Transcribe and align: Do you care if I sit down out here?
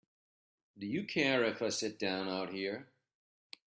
Do 0.79 0.87
you 0.87 1.05
care 1.05 1.43
if 1.43 1.61
I 1.61 1.69
sit 1.69 1.99
down 1.99 2.27
out 2.27 2.51
here? 2.53 2.87